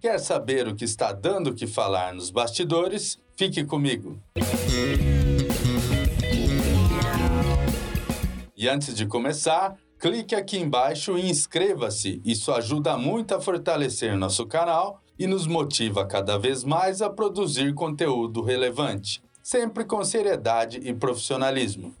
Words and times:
Quer 0.00 0.18
saber 0.20 0.68
o 0.68 0.74
que 0.74 0.84
está 0.84 1.12
dando 1.12 1.54
que 1.54 1.66
falar 1.66 2.14
nos 2.14 2.30
bastidores? 2.30 3.18
Fique 3.34 3.64
comigo. 3.64 4.20
E 8.54 8.68
antes 8.68 8.94
de 8.94 9.06
começar, 9.06 9.76
clique 9.98 10.34
aqui 10.34 10.58
embaixo 10.58 11.16
e 11.18 11.28
inscreva-se. 11.28 12.20
Isso 12.24 12.52
ajuda 12.52 12.96
muito 12.96 13.34
a 13.34 13.40
fortalecer 13.40 14.16
nosso 14.16 14.46
canal 14.46 15.00
e 15.18 15.26
nos 15.26 15.46
motiva 15.46 16.06
cada 16.06 16.38
vez 16.38 16.62
mais 16.62 17.00
a 17.00 17.08
produzir 17.08 17.72
conteúdo 17.72 18.42
relevante, 18.42 19.22
sempre 19.42 19.84
com 19.84 20.04
seriedade 20.04 20.78
e 20.78 20.92
profissionalismo. 20.92 21.94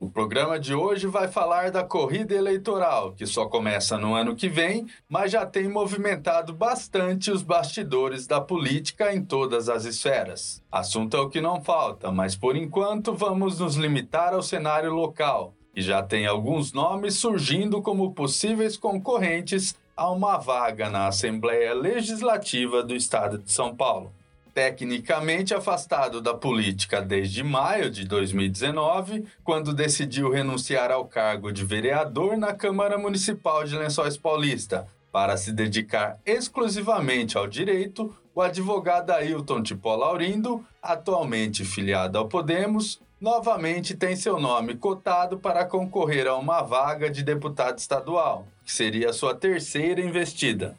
O 0.00 0.08
programa 0.08 0.58
de 0.58 0.74
hoje 0.74 1.06
vai 1.06 1.28
falar 1.28 1.70
da 1.70 1.84
corrida 1.84 2.34
eleitoral, 2.34 3.12
que 3.12 3.26
só 3.26 3.44
começa 3.44 3.98
no 3.98 4.14
ano 4.14 4.34
que 4.34 4.48
vem, 4.48 4.86
mas 5.06 5.30
já 5.30 5.44
tem 5.44 5.68
movimentado 5.68 6.54
bastante 6.54 7.30
os 7.30 7.42
bastidores 7.42 8.26
da 8.26 8.40
política 8.40 9.14
em 9.14 9.22
todas 9.22 9.68
as 9.68 9.84
esferas. 9.84 10.62
Assunto 10.72 11.18
é 11.18 11.20
o 11.20 11.28
que 11.28 11.42
não 11.42 11.60
falta, 11.60 12.10
mas 12.10 12.34
por 12.34 12.56
enquanto 12.56 13.12
vamos 13.12 13.60
nos 13.60 13.76
limitar 13.76 14.32
ao 14.32 14.42
cenário 14.42 14.90
local, 14.90 15.52
e 15.76 15.82
já 15.82 16.02
tem 16.02 16.26
alguns 16.26 16.72
nomes 16.72 17.16
surgindo 17.16 17.82
como 17.82 18.14
possíveis 18.14 18.78
concorrentes 18.78 19.76
a 19.94 20.10
uma 20.10 20.38
vaga 20.38 20.88
na 20.88 21.08
Assembleia 21.08 21.74
Legislativa 21.74 22.82
do 22.82 22.96
Estado 22.96 23.36
de 23.36 23.52
São 23.52 23.76
Paulo. 23.76 24.10
Tecnicamente 24.52 25.54
afastado 25.54 26.20
da 26.20 26.34
política 26.34 27.00
desde 27.00 27.42
maio 27.44 27.90
de 27.90 28.04
2019, 28.04 29.24
quando 29.44 29.72
decidiu 29.72 30.30
renunciar 30.30 30.90
ao 30.90 31.04
cargo 31.04 31.52
de 31.52 31.64
vereador 31.64 32.36
na 32.36 32.52
Câmara 32.52 32.98
Municipal 32.98 33.64
de 33.64 33.76
Lençóis 33.76 34.16
Paulista, 34.16 34.88
para 35.12 35.36
se 35.36 35.52
dedicar 35.52 36.18
exclusivamente 36.26 37.38
ao 37.38 37.46
direito, 37.46 38.14
o 38.34 38.42
advogado 38.42 39.10
Ailton 39.10 39.62
Tipó 39.62 39.94
Laurindo, 39.94 40.64
atualmente 40.82 41.64
filiado 41.64 42.18
ao 42.18 42.28
Podemos, 42.28 43.00
novamente 43.20 43.94
tem 43.94 44.16
seu 44.16 44.40
nome 44.40 44.74
cotado 44.74 45.38
para 45.38 45.64
concorrer 45.64 46.26
a 46.26 46.36
uma 46.36 46.62
vaga 46.62 47.10
de 47.10 47.22
deputado 47.22 47.78
estadual, 47.78 48.46
que 48.64 48.72
seria 48.72 49.12
sua 49.12 49.34
terceira 49.34 50.00
investida. 50.00 50.76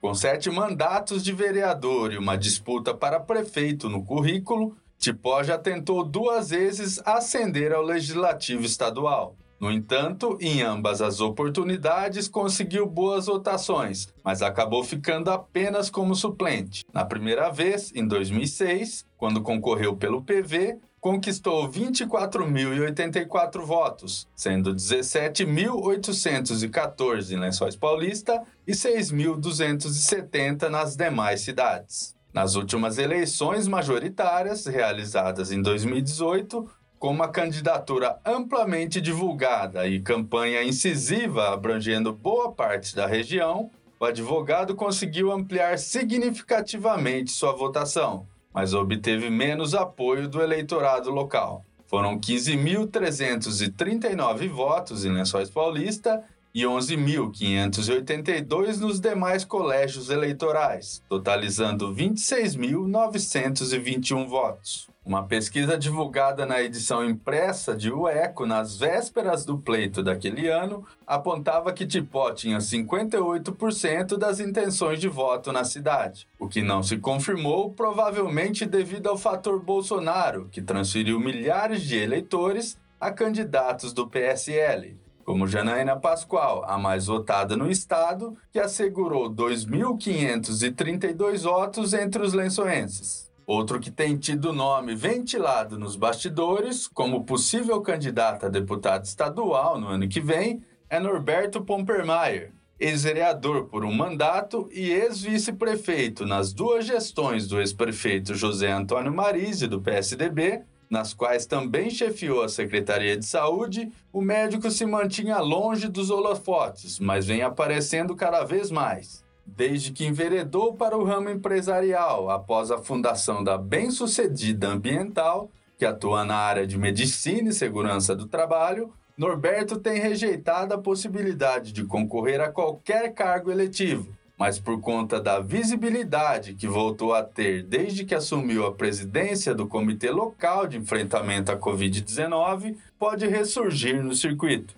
Com 0.00 0.14
sete 0.14 0.48
mandatos 0.48 1.24
de 1.24 1.32
vereador 1.32 2.12
e 2.12 2.18
uma 2.18 2.38
disputa 2.38 2.94
para 2.94 3.18
prefeito 3.18 3.88
no 3.88 4.04
currículo, 4.04 4.76
Tipó 4.96 5.42
já 5.42 5.58
tentou 5.58 6.04
duas 6.04 6.50
vezes 6.50 7.00
ascender 7.04 7.72
ao 7.72 7.82
legislativo 7.82 8.64
estadual. 8.64 9.34
No 9.58 9.72
entanto, 9.72 10.38
em 10.40 10.62
ambas 10.62 11.02
as 11.02 11.20
oportunidades 11.20 12.28
conseguiu 12.28 12.86
boas 12.86 13.26
votações, 13.26 14.06
mas 14.22 14.40
acabou 14.40 14.84
ficando 14.84 15.32
apenas 15.32 15.90
como 15.90 16.14
suplente. 16.14 16.84
Na 16.94 17.04
primeira 17.04 17.50
vez, 17.50 17.92
em 17.92 18.06
2006, 18.06 19.04
quando 19.16 19.42
concorreu 19.42 19.96
pelo 19.96 20.22
PV, 20.22 20.78
conquistou 21.00 21.68
24.084 21.68 23.64
votos, 23.64 24.26
sendo 24.34 24.74
17.814 24.74 27.32
em 27.32 27.38
Lençóis 27.38 27.76
Paulista 27.76 28.42
e 28.66 28.72
6.270 28.72 30.68
nas 30.68 30.96
demais 30.96 31.42
cidades. 31.42 32.16
Nas 32.32 32.56
últimas 32.56 32.98
eleições 32.98 33.66
majoritárias, 33.66 34.66
realizadas 34.66 35.50
em 35.50 35.62
2018, 35.62 36.68
com 36.98 37.10
uma 37.10 37.28
candidatura 37.28 38.18
amplamente 38.24 39.00
divulgada 39.00 39.86
e 39.86 40.00
campanha 40.00 40.64
incisiva 40.64 41.54
abrangendo 41.54 42.12
boa 42.12 42.52
parte 42.52 42.94
da 42.94 43.06
região, 43.06 43.70
o 44.00 44.04
advogado 44.04 44.74
conseguiu 44.74 45.32
ampliar 45.32 45.78
significativamente 45.78 47.30
sua 47.30 47.52
votação, 47.52 48.26
mas 48.58 48.74
obteve 48.74 49.30
menos 49.30 49.72
apoio 49.72 50.28
do 50.28 50.42
eleitorado 50.42 51.12
local. 51.12 51.64
Foram 51.86 52.18
15.339 52.18 54.48
votos 54.48 55.04
em 55.04 55.12
Lençóis 55.12 55.48
Paulista 55.48 56.24
e 56.52 56.64
11.582 56.64 58.78
nos 58.78 58.98
demais 58.98 59.44
colégios 59.44 60.10
eleitorais, 60.10 61.00
totalizando 61.08 61.94
26.921 61.94 64.26
votos. 64.26 64.87
Uma 65.08 65.24
pesquisa 65.24 65.76
divulgada 65.78 66.44
na 66.44 66.62
edição 66.62 67.02
impressa 67.02 67.74
de 67.74 67.90
O 67.90 68.06
Eco 68.06 68.44
nas 68.44 68.76
vésperas 68.76 69.42
do 69.42 69.56
pleito 69.56 70.02
daquele 70.02 70.48
ano 70.48 70.84
apontava 71.06 71.72
que 71.72 71.86
Tipó 71.86 72.30
tinha 72.30 72.58
58% 72.58 74.18
das 74.18 74.38
intenções 74.38 75.00
de 75.00 75.08
voto 75.08 75.50
na 75.50 75.64
cidade, 75.64 76.28
o 76.38 76.46
que 76.46 76.60
não 76.60 76.82
se 76.82 76.98
confirmou 76.98 77.72
provavelmente 77.72 78.66
devido 78.66 79.08
ao 79.08 79.16
fator 79.16 79.58
Bolsonaro, 79.58 80.46
que 80.52 80.60
transferiu 80.60 81.18
milhares 81.18 81.80
de 81.80 81.96
eleitores 81.96 82.76
a 83.00 83.10
candidatos 83.10 83.94
do 83.94 84.06
PSL, 84.06 84.94
como 85.24 85.48
Janaína 85.48 85.96
Pascoal, 85.96 86.66
a 86.68 86.76
mais 86.76 87.06
votada 87.06 87.56
no 87.56 87.70
estado, 87.70 88.36
que 88.52 88.58
assegurou 88.58 89.30
2.532 89.30 91.44
votos 91.44 91.94
entre 91.94 92.22
os 92.22 92.34
lençoenses. 92.34 93.27
Outro 93.48 93.80
que 93.80 93.90
tem 93.90 94.18
tido 94.18 94.52
nome 94.52 94.94
ventilado 94.94 95.78
nos 95.78 95.96
bastidores 95.96 96.86
como 96.86 97.24
possível 97.24 97.80
candidato 97.80 98.44
a 98.44 98.48
deputado 98.50 99.06
estadual 99.06 99.80
no 99.80 99.88
ano 99.88 100.06
que 100.06 100.20
vem 100.20 100.62
é 100.90 101.00
Norberto 101.00 101.64
Pompermayer, 101.64 102.52
ex-vereador 102.78 103.64
por 103.64 103.86
um 103.86 103.90
mandato 103.90 104.68
e 104.70 104.90
ex-vice-prefeito 104.90 106.26
nas 106.26 106.52
duas 106.52 106.84
gestões 106.84 107.48
do 107.48 107.58
ex-prefeito 107.58 108.34
José 108.34 108.70
Antônio 108.70 109.14
Marise, 109.14 109.66
do 109.66 109.80
PSDB, 109.80 110.60
nas 110.90 111.14
quais 111.14 111.46
também 111.46 111.88
chefiou 111.88 112.42
a 112.42 112.50
Secretaria 112.50 113.16
de 113.16 113.24
Saúde, 113.24 113.90
o 114.12 114.20
médico 114.20 114.70
se 114.70 114.84
mantinha 114.84 115.38
longe 115.38 115.88
dos 115.88 116.10
holofotes, 116.10 116.98
mas 116.98 117.24
vem 117.24 117.40
aparecendo 117.40 118.14
cada 118.14 118.44
vez 118.44 118.70
mais 118.70 119.26
desde 119.56 119.92
que 119.92 120.06
enveredou 120.06 120.74
para 120.74 120.96
o 120.96 121.04
ramo 121.04 121.30
empresarial 121.30 122.30
após 122.30 122.70
a 122.70 122.78
fundação 122.78 123.42
da 123.42 123.56
Bem-Sucedida 123.56 124.68
Ambiental, 124.68 125.50
que 125.78 125.86
atua 125.86 126.24
na 126.24 126.36
área 126.36 126.66
de 126.66 126.76
medicina 126.76 127.48
e 127.48 127.52
segurança 127.52 128.14
do 128.14 128.26
trabalho, 128.26 128.92
Norberto 129.16 129.78
tem 129.78 129.98
rejeitado 129.98 130.74
a 130.74 130.78
possibilidade 130.78 131.72
de 131.72 131.84
concorrer 131.84 132.40
a 132.40 132.52
qualquer 132.52 133.12
cargo 133.14 133.50
eletivo, 133.50 134.14
mas 134.38 134.60
por 134.60 134.80
conta 134.80 135.20
da 135.20 135.40
visibilidade 135.40 136.54
que 136.54 136.68
voltou 136.68 137.12
a 137.12 137.22
ter 137.24 137.64
desde 137.64 138.04
que 138.04 138.14
assumiu 138.14 138.66
a 138.66 138.74
presidência 138.74 139.54
do 139.54 139.66
Comitê 139.66 140.10
Local 140.10 140.68
de 140.68 140.76
Enfrentamento 140.76 141.50
à 141.50 141.56
Covid-19, 141.56 142.76
pode 142.98 143.26
ressurgir 143.26 144.02
no 144.04 144.14
circuito. 144.14 144.77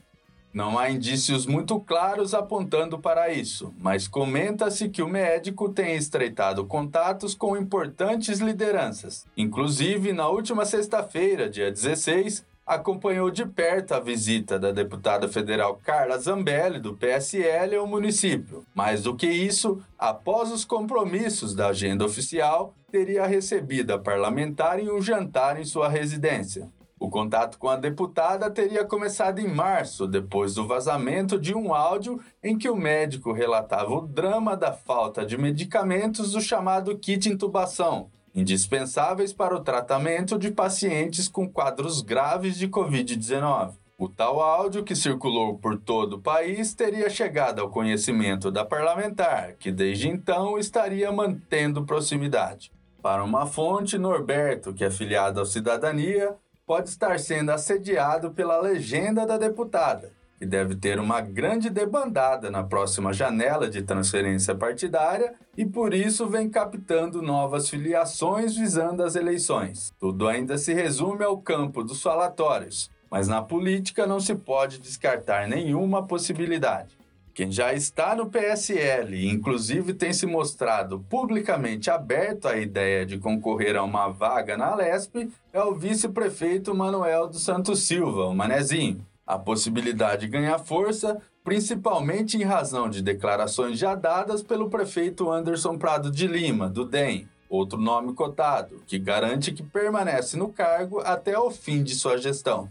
Não 0.53 0.77
há 0.77 0.91
indícios 0.91 1.47
muito 1.47 1.79
claros 1.79 2.35
apontando 2.35 2.99
para 2.99 3.33
isso, 3.33 3.73
mas 3.79 4.09
comenta-se 4.09 4.89
que 4.89 5.01
o 5.01 5.09
médico 5.09 5.69
tem 5.69 5.95
estreitado 5.95 6.65
contatos 6.65 7.35
com 7.37 7.57
importantes 7.57 8.41
lideranças. 8.41 9.25
Inclusive, 9.37 10.13
na 10.13 10.29
última 10.29 10.65
sexta-feira, 10.65 11.49
dia 11.49 11.71
16, 11.71 12.45
acompanhou 12.67 13.31
de 13.31 13.47
perto 13.47 13.95
a 13.95 14.01
visita 14.01 14.59
da 14.59 14.73
deputada 14.73 15.29
federal 15.29 15.81
Carla 15.85 16.19
Zambelli, 16.19 16.81
do 16.81 16.97
PSL, 16.97 17.77
ao 17.77 17.87
município. 17.87 18.65
Mais 18.75 19.03
do 19.03 19.15
que 19.15 19.27
isso, 19.27 19.81
após 19.99 20.51
os 20.51 20.65
compromissos 20.65 21.55
da 21.55 21.69
agenda 21.69 22.05
oficial, 22.05 22.75
teria 22.91 23.27
recebido 23.27 23.93
a 23.93 23.99
parlamentar 23.99 24.81
em 24.81 24.91
um 24.91 25.01
jantar 25.01 25.61
em 25.61 25.65
sua 25.65 25.89
residência. 25.89 26.69
O 27.01 27.09
contato 27.09 27.59
com 27.59 27.67
a 27.67 27.77
deputada 27.77 28.51
teria 28.51 28.85
começado 28.85 29.39
em 29.39 29.49
março, 29.49 30.07
depois 30.07 30.55
do 30.55 30.67
vazamento 30.67 31.41
de 31.41 31.55
um 31.55 31.73
áudio 31.73 32.21
em 32.45 32.59
que 32.59 32.69
o 32.69 32.77
médico 32.77 33.33
relatava 33.33 33.95
o 33.95 34.07
drama 34.07 34.55
da 34.55 34.71
falta 34.71 35.25
de 35.25 35.39
medicamentos 35.39 36.33
do 36.33 36.43
chamado 36.43 36.95
kit 36.99 37.27
intubação, 37.27 38.11
indispensáveis 38.35 39.33
para 39.33 39.57
o 39.57 39.61
tratamento 39.61 40.39
de 40.39 40.51
pacientes 40.51 41.27
com 41.27 41.49
quadros 41.49 42.03
graves 42.03 42.59
de 42.59 42.69
Covid-19. 42.69 43.73
O 43.97 44.07
tal 44.07 44.39
áudio, 44.39 44.85
que 44.85 44.95
circulou 44.95 45.57
por 45.57 45.79
todo 45.79 46.17
o 46.17 46.21
país, 46.21 46.75
teria 46.75 47.09
chegado 47.09 47.61
ao 47.61 47.71
conhecimento 47.71 48.51
da 48.51 48.63
parlamentar, 48.63 49.55
que 49.55 49.73
desde 49.73 50.07
então 50.07 50.59
estaria 50.59 51.11
mantendo 51.11 51.87
proximidade. 51.87 52.71
Para 53.03 53.25
uma 53.25 53.47
fonte, 53.47 53.97
Norberto, 53.97 54.75
que 54.75 54.85
é 54.85 54.91
filiado 54.91 55.41
ao 55.41 55.47
Cidadania, 55.47 56.37
pode 56.71 56.89
estar 56.89 57.19
sendo 57.19 57.51
assediado 57.51 58.31
pela 58.31 58.61
legenda 58.61 59.27
da 59.27 59.37
deputada, 59.37 60.13
que 60.39 60.47
deve 60.47 60.77
ter 60.77 61.01
uma 61.01 61.21
grande 61.21 61.69
debandada 61.69 62.49
na 62.49 62.63
próxima 62.63 63.13
janela 63.13 63.69
de 63.69 63.83
transferência 63.83 64.55
partidária 64.55 65.35
e 65.57 65.67
por 65.67 65.93
isso 65.93 66.29
vem 66.29 66.49
captando 66.49 67.21
novas 67.21 67.69
filiações 67.69 68.55
visando 68.55 69.03
as 69.03 69.17
eleições. 69.17 69.93
Tudo 69.99 70.29
ainda 70.29 70.57
se 70.57 70.73
resume 70.73 71.25
ao 71.25 71.39
campo 71.39 71.83
dos 71.83 72.01
falatórios, 72.01 72.89
mas 73.11 73.27
na 73.27 73.43
política 73.43 74.07
não 74.07 74.21
se 74.21 74.37
pode 74.37 74.79
descartar 74.79 75.49
nenhuma 75.49 76.07
possibilidade. 76.07 77.00
Quem 77.33 77.51
já 77.51 77.73
está 77.73 78.15
no 78.15 78.27
PSL 78.27 79.15
e 79.15 79.29
inclusive 79.29 79.95
tem 79.95 80.13
se 80.13 80.27
mostrado 80.27 81.05
publicamente 81.09 81.91
aberto 81.91 82.49
à 82.49 82.57
ideia 82.57 83.07
de 83.07 83.19
concorrer 83.19 83.77
a 83.77 83.83
uma 83.83 84.09
vaga 84.09 84.57
na 84.57 84.75
Lesp 84.75 85.31
é 85.53 85.63
o 85.63 85.75
vice-prefeito 85.75 86.75
Manuel 86.75 87.29
dos 87.29 87.43
Santos 87.43 87.85
Silva, 87.85 88.27
o 88.27 88.35
Manezinho. 88.35 89.07
A 89.27 89.39
possibilidade 89.39 90.27
ganha 90.27 90.59
força, 90.59 91.21
principalmente 91.45 92.37
em 92.37 92.43
razão 92.43 92.91
de 92.91 93.01
declarações 93.01 93.79
já 93.79 93.95
dadas 93.95 94.43
pelo 94.43 94.69
prefeito 94.69 95.31
Anderson 95.31 95.79
Prado 95.79 96.11
de 96.11 96.27
Lima, 96.27 96.69
do 96.69 96.85
DEM, 96.85 97.29
outro 97.49 97.81
nome 97.81 98.13
cotado, 98.13 98.83
que 98.87 98.99
garante 98.99 99.53
que 99.53 99.63
permanece 99.63 100.37
no 100.37 100.49
cargo 100.49 101.01
até 101.01 101.39
o 101.39 101.51
fim 101.51 101.83
de 101.83 101.95
sua 101.95 102.19
gestão. 102.19 102.69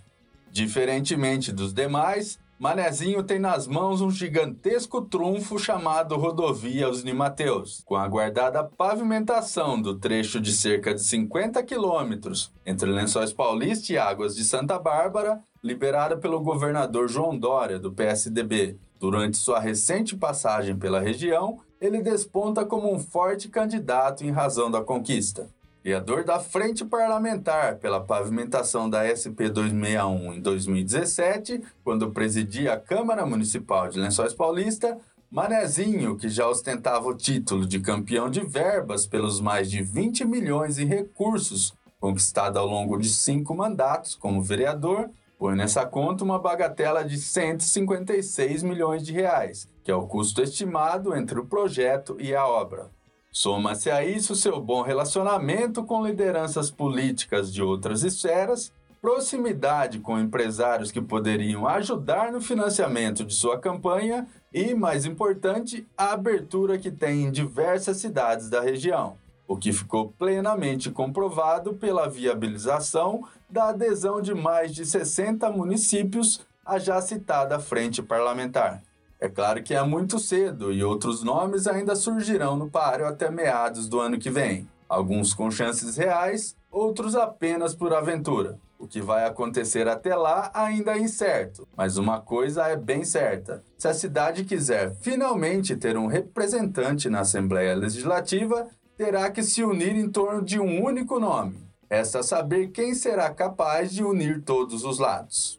Diferentemente 0.52 1.52
dos 1.52 1.74
demais, 1.74 2.38
Manezinho 2.60 3.24
tem 3.24 3.40
nas 3.40 3.68
mãos 3.68 4.02
um 4.02 4.12
gigantesco 4.12 5.02
trunfo 5.02 5.58
chamado 5.58 6.18
Rodovia 6.18 6.90
Osni 6.90 7.14
Mateus, 7.14 7.82
com 7.86 7.96
a 7.96 8.04
aguardada 8.04 8.62
pavimentação 8.66 9.82
do 9.82 9.98
trecho 9.98 10.42
de 10.42 10.52
cerca 10.52 10.94
de 10.94 11.02
50 11.02 11.64
quilômetros 11.64 12.52
entre 12.66 12.92
Lençóis 12.92 13.32
Paulista 13.32 13.94
e 13.94 13.98
Águas 13.98 14.36
de 14.36 14.44
Santa 14.44 14.78
Bárbara, 14.78 15.42
liberada 15.64 16.18
pelo 16.18 16.42
governador 16.42 17.08
João 17.08 17.38
Dória, 17.38 17.80
do 17.80 17.94
PSDB. 17.94 18.76
Durante 19.00 19.38
sua 19.38 19.62
recente 19.62 20.18
passagem 20.18 20.76
pela 20.76 21.00
região, 21.00 21.60
ele 21.80 22.02
desponta 22.02 22.66
como 22.66 22.94
um 22.94 23.00
forte 23.00 23.48
candidato 23.48 24.26
em 24.26 24.32
razão 24.32 24.70
da 24.70 24.82
conquista. 24.82 25.50
Criador 25.82 26.24
da 26.24 26.40
Frente 26.40 26.84
Parlamentar 26.84 27.78
pela 27.78 28.00
pavimentação 28.02 28.90
da 28.90 29.04
SP 29.08 29.48
261 29.50 30.34
em 30.34 30.42
2017, 30.42 31.62
quando 31.84 32.12
presidia 32.12 32.74
a 32.74 32.80
Câmara 32.80 33.26
Municipal 33.26 33.88
de 33.88 34.00
Lençóis 34.00 34.34
Paulista, 34.34 34.98
Manezinho, 35.32 36.18
que 36.18 36.28
já 36.28 36.48
ostentava 36.48 37.08
o 37.08 37.16
título 37.16 37.66
de 37.66 37.80
campeão 37.80 38.30
de 38.30 38.42
verbas 38.42 39.06
pelos 39.06 39.40
mais 39.40 39.70
de 39.70 39.82
20 39.82 40.26
milhões 40.26 40.80
em 40.80 40.86
recursos 40.86 41.74
conquistado 42.00 42.58
ao 42.58 42.66
longo 42.66 42.98
de 42.98 43.10
cinco 43.10 43.54
mandatos 43.54 44.16
como 44.16 44.42
vereador, 44.42 45.10
põe 45.38 45.56
nessa 45.56 45.86
conta 45.86 46.24
uma 46.24 46.40
bagatela 46.40 47.04
de 47.04 47.18
156 47.18 48.64
milhões 48.64 49.04
de 49.04 49.12
reais, 49.12 49.70
que 49.84 49.92
é 49.92 49.96
o 49.96 50.08
custo 50.08 50.42
estimado 50.42 51.16
entre 51.16 51.40
o 51.40 51.46
projeto 51.46 52.16
e 52.20 52.34
a 52.34 52.48
obra. 52.48 52.90
Soma-se 53.32 53.92
a 53.92 54.04
isso 54.04 54.36
seu 54.36 54.60
bom 54.60 54.82
relacionamento 54.82 55.84
com 55.84 56.06
lideranças 56.06 56.72
políticas 56.72 57.54
de 57.54 57.62
outras 57.62 58.04
esferas, 58.04 58.74
proximidade 59.00 60.00
com 60.00 60.20
empresários 60.20 60.92
que 60.92 61.00
poderiam 61.00 61.68
ajudar 61.68 62.32
no 62.32 62.42
financiamento 62.42 63.24
de 63.24 63.34
sua 63.34 63.60
campanha 63.60 64.28
e, 64.52 64.74
mais 64.74 65.06
importante, 65.06 65.88
a 65.96 66.14
abertura 66.14 66.78
que 66.78 66.92
tem 66.92 67.26
em 67.26 67.32
diversas 67.32 67.98
cidades 67.98 68.50
da 68.50 68.62
região, 68.62 69.16
o 69.48 69.56
que 69.56 69.72
ficou 69.72 70.12
plenamente 70.18 70.90
comprovado 70.90 71.76
pela 71.76 72.10
viabilização 72.10 73.24
da 73.50 73.70
adesão 73.70 74.22
de 74.22 74.34
mais 74.34 74.74
de 74.74 74.86
60 74.86 75.50
municípios 75.52 76.42
à 76.66 76.80
já 76.80 77.00
citada 77.00 77.60
frente 77.60 78.02
parlamentar. 78.02 78.82
É 79.22 79.28
claro 79.28 79.62
que 79.62 79.74
é 79.74 79.84
muito 79.84 80.18
cedo 80.18 80.72
e 80.72 80.82
outros 80.82 81.24
nomes 81.24 81.68
ainda 81.68 81.94
surgirão 81.94 82.56
no 82.56 82.70
páreo 82.70 83.06
até 83.06 83.30
meados 83.30 83.90
do 83.90 84.00
ano 84.00 84.18
que 84.18 84.30
vem. 84.30 84.66
Alguns 84.88 85.34
com 85.34 85.52
chances 85.52 85.98
reais, 85.98 86.56
outros 86.72 87.16
apenas 87.16 87.76
por 87.76 87.94
aventura. 87.94 88.58
O 88.78 88.88
que 88.88 89.02
vai 89.02 89.26
acontecer 89.26 89.90
até 89.90 90.16
lá 90.16 90.50
ainda 90.54 90.94
é 90.94 91.00
incerto, 91.00 91.68
mas 91.76 91.98
uma 91.98 92.22
coisa 92.22 92.66
é 92.68 92.78
bem 92.78 93.04
certa: 93.04 93.62
se 93.78 93.90
a 93.90 93.94
cidade 93.94 94.46
quiser 94.46 94.96
finalmente 95.02 95.76
ter 95.76 95.98
um 95.98 96.08
representante 96.08 97.10
na 97.10 97.20
Assembleia 97.20 97.76
Legislativa, 97.76 98.70
terá 98.96 99.30
que 99.30 99.44
se 99.44 99.66
unir 99.66 99.98
em 99.98 100.10
torno 100.10 100.42
de 100.42 100.62
um 100.62 100.82
único 100.82 101.20
nome. 101.20 101.68
Resta 101.92 102.24
saber 102.24 102.68
quem 102.68 102.94
será 102.94 103.30
capaz 103.34 103.92
de 103.92 104.02
unir 104.02 104.44
todos 104.44 104.86
os 104.86 104.98
lados. 104.98 105.59